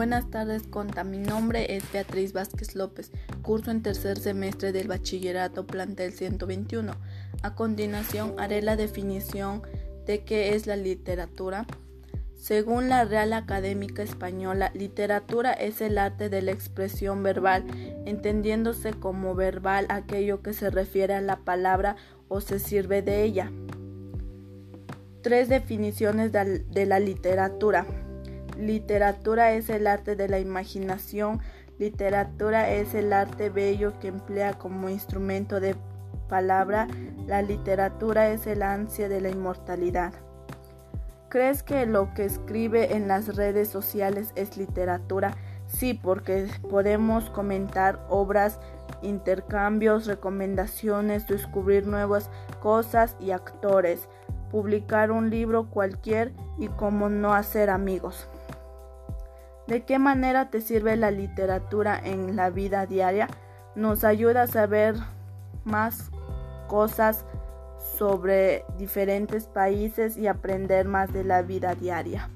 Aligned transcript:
Buenas 0.00 0.30
tardes, 0.30 0.62
Conta. 0.62 1.04
Mi 1.04 1.18
nombre 1.18 1.76
es 1.76 1.92
Beatriz 1.92 2.32
Vázquez 2.32 2.74
López. 2.74 3.12
Curso 3.42 3.70
en 3.70 3.82
tercer 3.82 4.18
semestre 4.18 4.72
del 4.72 4.88
Bachillerato 4.88 5.66
Plantel 5.66 6.14
121. 6.14 6.94
A 7.42 7.54
continuación 7.54 8.34
haré 8.38 8.62
la 8.62 8.76
definición 8.76 9.60
de 10.06 10.24
qué 10.24 10.54
es 10.54 10.66
la 10.66 10.76
literatura. 10.76 11.66
Según 12.34 12.88
la 12.88 13.04
Real 13.04 13.34
Académica 13.34 14.02
Española, 14.02 14.72
literatura 14.72 15.52
es 15.52 15.82
el 15.82 15.98
arte 15.98 16.30
de 16.30 16.40
la 16.40 16.52
expresión 16.52 17.22
verbal, 17.22 17.66
entendiéndose 18.06 18.94
como 18.94 19.34
verbal 19.34 19.84
aquello 19.90 20.40
que 20.40 20.54
se 20.54 20.70
refiere 20.70 21.12
a 21.12 21.20
la 21.20 21.40
palabra 21.40 21.96
o 22.28 22.40
se 22.40 22.58
sirve 22.58 23.02
de 23.02 23.22
ella. 23.22 23.52
Tres 25.20 25.50
definiciones 25.50 26.32
de 26.32 26.86
la 26.86 27.00
literatura. 27.00 27.86
Literatura 28.60 29.52
es 29.52 29.70
el 29.70 29.86
arte 29.86 30.16
de 30.16 30.28
la 30.28 30.38
imaginación. 30.38 31.40
Literatura 31.78 32.70
es 32.70 32.94
el 32.94 33.12
arte 33.14 33.48
bello 33.48 33.98
que 33.98 34.08
emplea 34.08 34.52
como 34.54 34.90
instrumento 34.90 35.60
de 35.60 35.74
palabra. 36.28 36.86
La 37.26 37.40
literatura 37.40 38.28
es 38.28 38.46
el 38.46 38.62
ansia 38.62 39.08
de 39.08 39.22
la 39.22 39.30
inmortalidad. 39.30 40.12
¿Crees 41.30 41.62
que 41.62 41.86
lo 41.86 42.12
que 42.12 42.26
escribe 42.26 42.94
en 42.96 43.08
las 43.08 43.34
redes 43.34 43.68
sociales 43.68 44.32
es 44.34 44.58
literatura? 44.58 45.36
Sí, 45.66 45.94
porque 45.94 46.48
podemos 46.68 47.30
comentar 47.30 48.04
obras, 48.10 48.58
intercambios, 49.00 50.06
recomendaciones, 50.06 51.26
descubrir 51.26 51.86
nuevas 51.86 52.28
cosas 52.60 53.16
y 53.20 53.30
actores 53.30 54.08
publicar 54.50 55.10
un 55.10 55.30
libro 55.30 55.70
cualquier 55.70 56.32
y 56.58 56.68
cómo 56.68 57.08
no 57.08 57.32
hacer 57.32 57.70
amigos. 57.70 58.28
¿De 59.70 59.84
qué 59.84 60.00
manera 60.00 60.50
te 60.50 60.60
sirve 60.60 60.96
la 60.96 61.12
literatura 61.12 61.96
en 62.02 62.34
la 62.34 62.50
vida 62.50 62.86
diaria? 62.86 63.28
Nos 63.76 64.02
ayuda 64.02 64.42
a 64.42 64.46
saber 64.48 64.96
más 65.62 66.10
cosas 66.66 67.24
sobre 67.96 68.64
diferentes 68.78 69.46
países 69.46 70.16
y 70.16 70.26
aprender 70.26 70.88
más 70.88 71.12
de 71.12 71.22
la 71.22 71.42
vida 71.42 71.76
diaria. 71.76 72.28